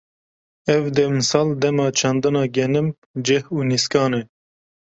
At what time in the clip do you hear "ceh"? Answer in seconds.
3.25-3.45